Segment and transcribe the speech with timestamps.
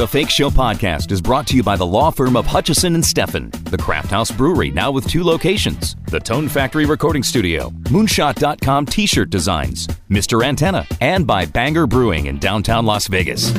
[0.00, 3.04] The Fake Show podcast is brought to you by the law firm of Hutchison and
[3.04, 8.86] Steffen, the Craft House Brewery, now with two locations, the Tone Factory Recording Studio, Moonshot.com
[8.86, 10.42] t shirt designs, Mr.
[10.42, 13.52] Antenna, and by Banger Brewing in downtown Las Vegas.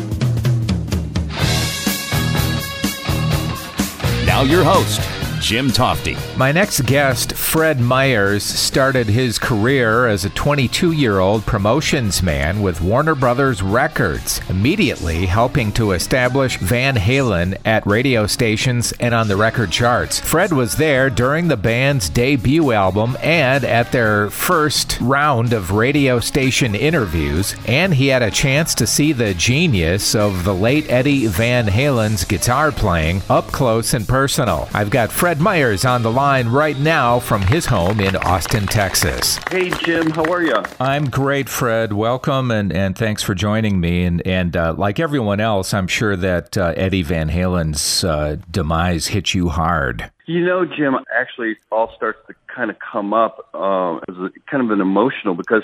[4.26, 5.00] Now, your host,
[5.42, 6.16] Jim Tofte.
[6.38, 12.62] My next guest, Fred Meyers, started his career as a 22 year old promotions man
[12.62, 19.28] with Warner Brothers Records, immediately helping to establish Van Halen at radio stations and on
[19.28, 20.20] the record charts.
[20.20, 26.20] Fred was there during the band's debut album and at their first round of radio
[26.20, 31.26] station interviews, and he had a chance to see the genius of the late Eddie
[31.26, 34.70] Van Halen's guitar playing up close and personal.
[34.74, 39.40] I've got Fred Meyers on the line right now from his home in Austin, Texas.
[39.50, 40.56] Hey, Jim, how are you?
[40.80, 41.94] I'm great, Fred.
[41.94, 44.04] Welcome and, and thanks for joining me.
[44.04, 49.08] And, and uh, like everyone else, I'm sure that uh, Eddie Van Halen's uh, demise
[49.08, 50.12] hit you hard.
[50.26, 54.64] You know, Jim, actually, all starts to kind of come up uh, as a, kind
[54.64, 55.64] of an emotional because,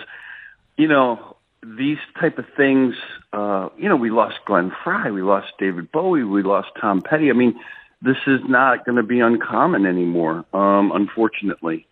[0.77, 2.95] you know, these type of things,
[3.33, 7.29] uh, you know, we lost Glenn Frey, we lost David Bowie, we lost Tom Petty.
[7.29, 7.59] I mean,
[8.01, 11.87] this is not going to be uncommon anymore, um, unfortunately.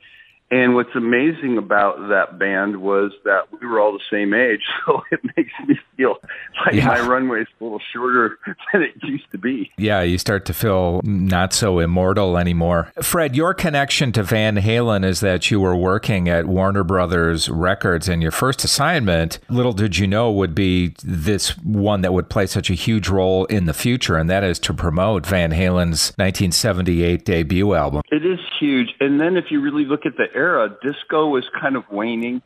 [0.52, 5.02] And what's amazing about that band was that we were all the same age, so
[5.12, 6.18] it makes me feel
[6.66, 6.88] like yeah.
[6.88, 8.38] my runway is a little shorter
[8.74, 9.72] than it used to be.
[9.78, 12.92] Yeah, you start to feel not so immortal anymore.
[13.02, 18.08] Fred, your connection to Van Halen is that you were working at Warner Brothers Records,
[18.08, 22.46] and your first assignment, little did you know, would be this one that would play
[22.46, 27.26] such a huge role in the future, and that is to promote Van Halen's 1978
[27.26, 28.02] debut album.
[28.12, 28.90] It is huge.
[29.00, 32.42] And then if you really look at the era, disco was kind of waning.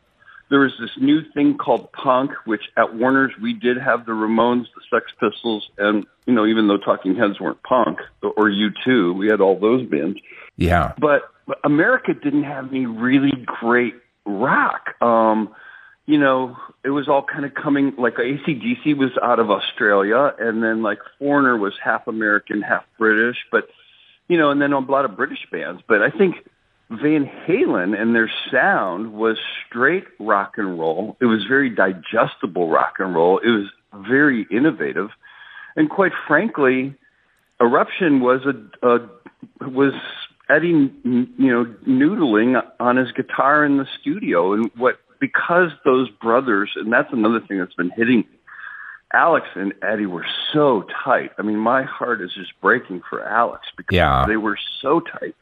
[0.48, 4.66] There was this new thing called punk, which at Warner's we did have the Ramones,
[4.74, 9.28] the Sex Pistols, and you know even though Talking Heads weren't punk or U2, we
[9.28, 10.18] had all those bands.
[10.56, 13.94] Yeah, but, but America didn't have any really great
[14.26, 15.00] rock.
[15.00, 15.54] Um,
[16.06, 20.60] you know, it was all kind of coming like ACDC was out of Australia, and
[20.60, 23.68] then like Foreigner was half American, half British, but
[24.26, 25.82] you know, and then a lot of British bands.
[25.86, 26.36] But I think
[26.90, 31.16] Van Halen and their sound was straight rock and roll.
[31.20, 33.38] It was very digestible rock and roll.
[33.38, 33.66] It was
[34.08, 35.10] very innovative,
[35.76, 36.94] and quite frankly,
[37.60, 39.08] Eruption was a, a
[39.68, 39.92] was
[40.48, 46.72] Eddie, you know, noodling on his guitar in the studio, and what because those brothers,
[46.74, 48.28] and that's another thing that's been hitting me.
[49.12, 51.32] Alex and Eddie were so tight.
[51.38, 54.24] I mean, my heart is just breaking for Alex because yeah.
[54.26, 55.34] they were so tight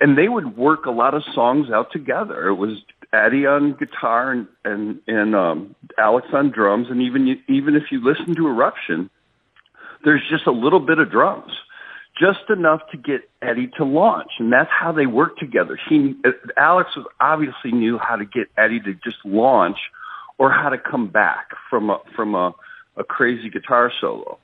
[0.00, 2.48] and they would work a lot of songs out together.
[2.48, 7.76] It was Eddie on guitar and and and um, Alex on drums, and even even
[7.76, 9.10] if you listen to Eruption,
[10.04, 11.52] there's just a little bit of drums,
[12.20, 15.78] just enough to get Eddie to launch, and that's how they work together.
[15.88, 16.14] He
[16.56, 19.78] Alex was obviously knew how to get Eddie to just launch,
[20.38, 22.54] or how to come back from a from a,
[22.96, 24.38] a crazy guitar solo.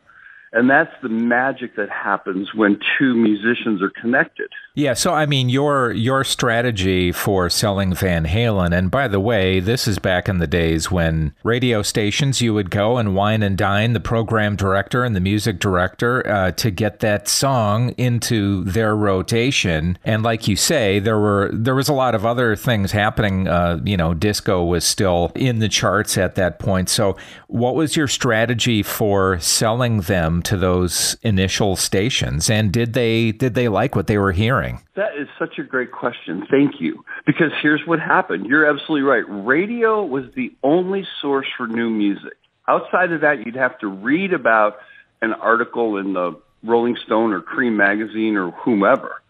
[0.54, 4.50] And that's the magic that happens when two musicians are connected.
[4.74, 9.60] Yeah, so I mean your your strategy for selling Van Halen and by the way,
[9.60, 13.58] this is back in the days when radio stations you would go and wine and
[13.58, 18.96] dine the program director and the music director uh, to get that song into their
[18.96, 19.98] rotation.
[20.04, 23.78] And like you say, there were there was a lot of other things happening, uh,
[23.84, 26.88] you know, disco was still in the charts at that point.
[26.88, 27.18] So
[27.48, 33.52] what was your strategy for selling them to those initial stations, and did they did
[33.52, 34.61] they like what they were hearing?
[34.94, 36.46] That is such a great question.
[36.50, 37.04] Thank you.
[37.26, 38.46] Because here's what happened.
[38.46, 39.24] You're absolutely right.
[39.28, 42.34] Radio was the only source for new music.
[42.68, 44.78] Outside of that, you'd have to read about
[45.20, 49.22] an article in the Rolling Stone or Creem magazine or whomever.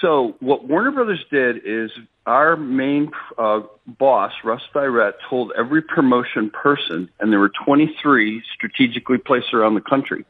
[0.00, 1.90] So what Warner Brothers did is
[2.26, 9.18] our main uh, boss, Russ Thyret, told every promotion person, and there were 23 strategically
[9.18, 10.24] placed around the country,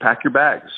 [0.00, 0.72] pack your bags.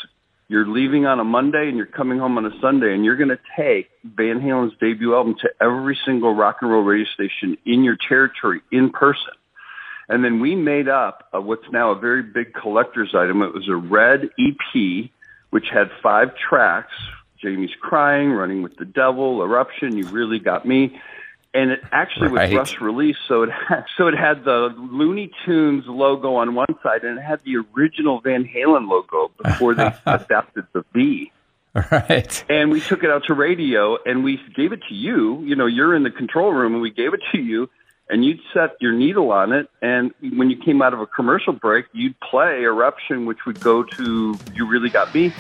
[0.53, 3.31] You're leaving on a Monday and you're coming home on a Sunday, and you're going
[3.31, 7.83] to take Van Halen's debut album to every single rock and roll radio station in
[7.83, 9.33] your territory in person.
[10.11, 13.41] And then we made up uh, what's now a very big collector's item.
[13.41, 15.11] It was a red EP,
[15.49, 16.93] which had five tracks
[17.41, 21.01] Jamie's Crying, Running with the Devil, Eruption, You Really Got Me
[21.55, 22.51] and it actually right.
[22.51, 26.75] was rush release, so it had, so it had the Looney Tunes logo on one
[26.83, 31.33] side, and it had the original Van Halen logo before they adapted the V.
[31.75, 32.45] Right.
[32.51, 35.41] And we took it out to radio, and we gave it to you.
[35.43, 37.71] You know, you're in the control room, and we gave it to you,
[38.11, 41.53] and you'd set your needle on it, and when you came out of a commercial
[41.53, 45.33] break, you'd play Eruption, which would go to You Really Got Me,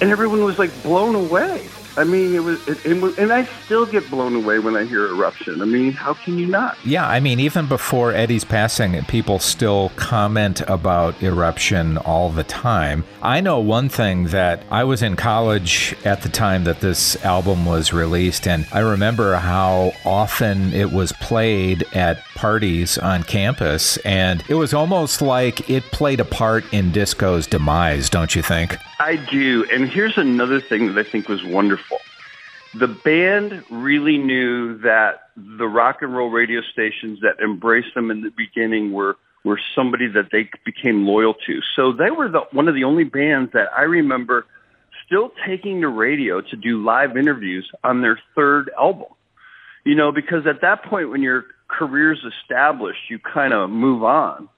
[0.00, 1.66] and everyone was like blown away.
[1.98, 4.84] I mean, it was, it, it was, and I still get blown away when I
[4.84, 5.62] hear eruption.
[5.62, 6.76] I mean, how can you not?
[6.84, 13.04] Yeah, I mean, even before Eddie's passing, people still comment about eruption all the time.
[13.22, 17.64] I know one thing that I was in college at the time that this album
[17.64, 24.44] was released, and I remember how often it was played at parties on campus, and
[24.48, 28.76] it was almost like it played a part in disco's demise, don't you think?
[28.98, 29.66] I do.
[29.72, 31.85] And here's another thing that I think was wonderful.
[32.78, 38.22] The band really knew that the rock and roll radio stations that embraced them in
[38.22, 41.60] the beginning were were somebody that they became loyal to.
[41.76, 44.44] So they were the, one of the only bands that I remember
[45.06, 49.06] still taking the radio to do live interviews on their third album.
[49.84, 54.48] You know, because at that point when your career's established, you kind of move on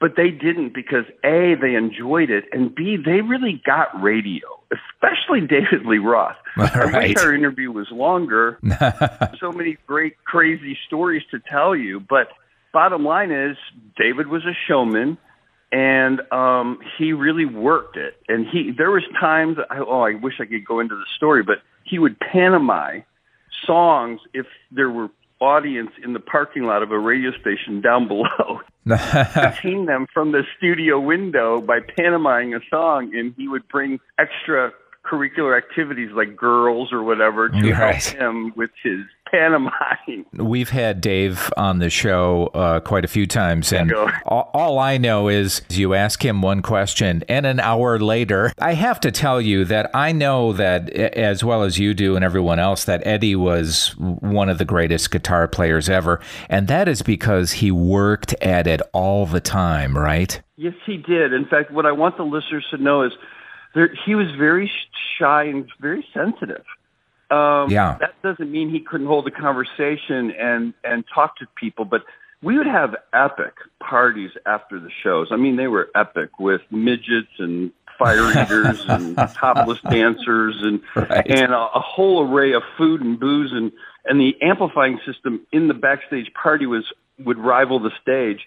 [0.00, 5.40] but they didn't because A, they enjoyed it, and B, they really got radio, especially
[5.46, 6.36] David Lee Roth.
[6.56, 8.58] I wish our interview was longer.
[9.40, 12.00] so many great, crazy stories to tell you.
[12.00, 12.28] But
[12.72, 13.56] bottom line is,
[13.96, 15.18] David was a showman,
[15.72, 18.16] and um, he really worked it.
[18.28, 21.42] And he, there was times, I, oh, I wish I could go into the story,
[21.42, 23.04] but he would pantomime
[23.64, 25.08] songs if there were
[25.40, 28.60] audience in the parking lot of a radio station down below.
[28.86, 34.72] entertain them from the studio window by pantomiming a song, and he would bring extra
[35.04, 38.02] curricular activities like girls or whatever to right.
[38.02, 39.00] help him with his
[39.30, 40.26] pantomime.
[40.32, 43.92] We've had Dave on the show uh, quite a few times, and
[44.26, 48.74] all, all, I know is you ask him one question, and an hour later, I
[48.74, 52.58] have to tell you that I know that as well as you do and everyone
[52.58, 57.52] else, that Eddie was one of the greatest guitar players ever, and that is because
[57.52, 60.40] he worked at it all the time, right?
[60.56, 61.32] Yes, he did.
[61.32, 63.12] In fact, what I want the listeners to know is
[63.74, 64.70] there, he was very
[65.18, 66.64] shy and very sensitive.
[67.30, 67.98] Um, yeah.
[68.00, 72.02] That doesn't mean he couldn't hold a conversation and, and talk to people, but
[72.42, 75.28] we would have epic parties after the shows.
[75.30, 81.26] I mean, they were epic with midgets and fire eaters and topless dancers and right.
[81.26, 83.72] and a, a whole array of food and booze and
[84.04, 86.84] and the amplifying system in the backstage party was
[87.18, 88.46] would rival the stage.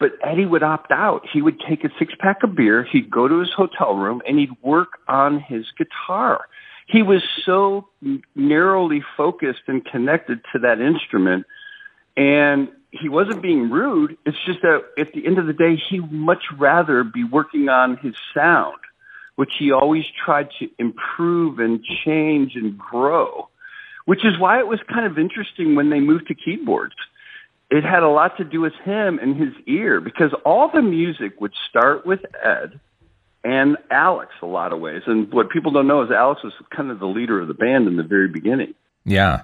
[0.00, 1.26] But Eddie would opt out.
[1.32, 4.38] He would take a six pack of beer, he'd go to his hotel room, and
[4.38, 6.44] he'd work on his guitar.
[6.88, 7.88] He was so
[8.34, 11.46] narrowly focused and connected to that instrument.
[12.16, 14.16] And he wasn't being rude.
[14.24, 17.98] It's just that at the end of the day, he much rather be working on
[17.98, 18.78] his sound,
[19.36, 23.48] which he always tried to improve and change and grow,
[24.06, 26.94] which is why it was kind of interesting when they moved to keyboards
[27.70, 31.40] it had a lot to do with him and his ear because all the music
[31.40, 32.80] would start with Ed
[33.44, 35.02] and Alex a lot of ways.
[35.06, 37.86] And what people don't know is Alex was kind of the leader of the band
[37.86, 38.74] in the very beginning.
[39.04, 39.42] Yeah.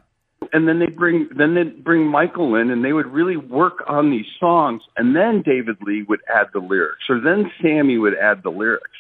[0.53, 4.11] And then they bring then they bring Michael in and they would really work on
[4.11, 8.43] these songs and then David Lee would add the lyrics or then Sammy would add
[8.43, 8.99] the lyrics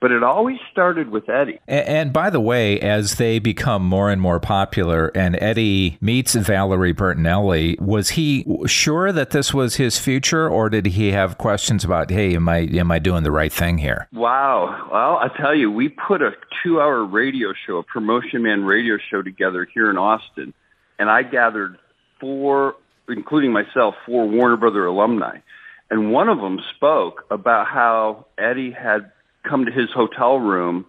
[0.00, 1.58] but it always started with Eddie.
[1.66, 6.34] And, and, by the way, as they become more and more popular, and Eddie meets
[6.34, 11.84] Valerie Bertinelli, was he sure that this was his future, or did he have questions
[11.84, 14.08] about, hey, am I am I doing the right thing here?
[14.12, 14.88] Wow.
[14.92, 19.22] Well, I tell you, we put a two-hour radio show, a Promotion Man radio show
[19.22, 20.54] together here in Austin,
[20.98, 21.78] and I gathered
[22.20, 22.74] four,
[23.08, 25.38] including myself, four Warner Brother alumni.
[25.90, 29.10] And one of them spoke about how Eddie had
[29.48, 30.86] come to his hotel room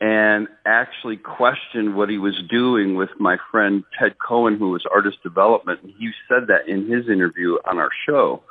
[0.00, 5.22] and actually questioned what he was doing with my friend Ted Cohen, who was artist
[5.22, 5.80] development.
[5.82, 8.42] And he said that in his interview on our show.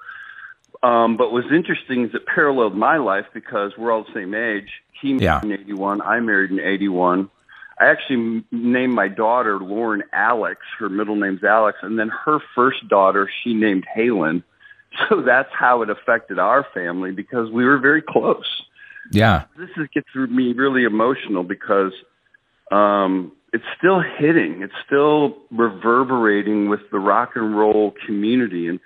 [0.84, 4.70] Um, but what's interesting is it paralleled my life because we're all the same age.
[5.01, 5.42] He married yeah.
[5.44, 6.01] in 81.
[6.01, 7.30] I married in 81.
[7.80, 10.62] I actually named my daughter Lauren Alex.
[10.80, 11.80] Her middle name's Alex.
[11.82, 14.44] And then her first daughter, she named Halen.
[15.10, 18.63] So that's how it affected our family because we were very close.
[19.12, 19.46] Yeah.
[19.58, 21.94] This is, gets me really emotional because
[22.72, 24.62] um, it's still hitting.
[24.62, 28.68] It's still reverberating with the rock and roll community.
[28.68, 28.80] And,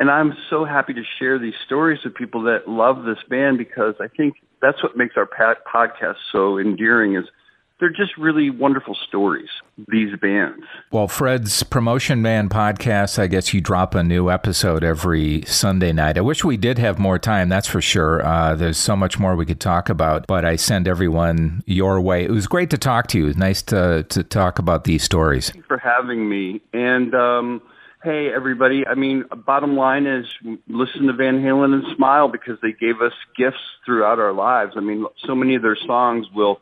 [0.00, 3.94] and I'm so happy to share these stories with people that love this band because
[4.00, 7.24] I think that's what makes our podcast so endearing is–
[7.80, 9.48] they're just really wonderful stories,
[9.88, 10.64] these bands.
[10.90, 16.18] Well, Fred's Promotion Man podcast, I guess you drop a new episode every Sunday night.
[16.18, 18.24] I wish we did have more time, that's for sure.
[18.24, 22.24] Uh, there's so much more we could talk about, but I send everyone your way.
[22.24, 23.24] It was great to talk to you.
[23.24, 25.52] It was nice to, to talk about these stories.
[25.68, 26.60] for having me.
[26.72, 27.62] And, um,
[28.02, 30.26] hey, everybody, I mean, bottom line is
[30.68, 34.72] listen to Van Halen and smile because they gave us gifts throughout our lives.
[34.76, 36.60] I mean, so many of their songs will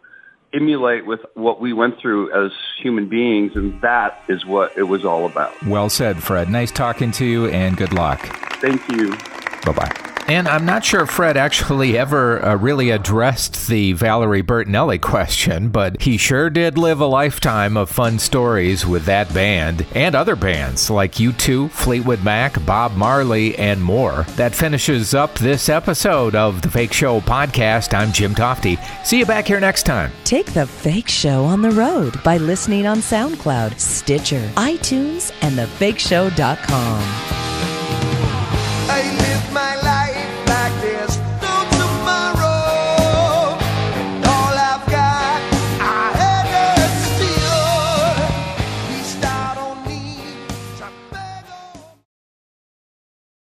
[0.53, 5.05] emulate with what we went through as human beings, and that is what it was
[5.05, 5.61] all about.
[5.65, 6.49] Well said, Fred.
[6.49, 8.21] Nice talking to you, and good luck.
[8.61, 9.17] Thank you.
[9.65, 10.06] Bye bye.
[10.29, 16.03] And I'm not sure Fred actually ever uh, really addressed the Valerie Bertinelli question, but
[16.03, 20.91] he sure did live a lifetime of fun stories with that band and other bands
[20.91, 24.25] like U2, Fleetwood Mac, Bob Marley, and more.
[24.35, 27.95] That finishes up this episode of the Fake Show podcast.
[27.95, 29.07] I'm Jim Tofte.
[29.07, 30.11] See you back here next time.
[30.25, 37.36] Take the Fake Show on the road by listening on SoundCloud, Stitcher, iTunes, and thefakeshow.com.